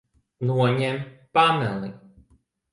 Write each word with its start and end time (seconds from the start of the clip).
Noņem 0.51 0.97
paneli. 1.39 1.93